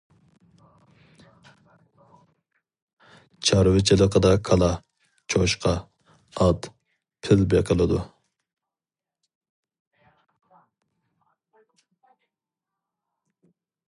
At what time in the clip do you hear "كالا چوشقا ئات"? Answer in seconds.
4.49-6.71